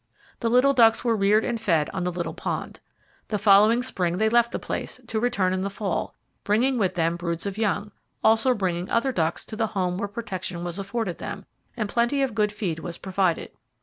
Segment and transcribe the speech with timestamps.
[0.39, 2.79] The little ducks were reared and fed on the little pond.
[3.27, 7.17] The following spring they left the place, to return in the fall, bringing with them
[7.17, 7.91] broods of young;
[8.23, 11.45] also bringing other ducks to the home where protection was afforded them,
[11.77, 13.51] and plenty of good feed was provided.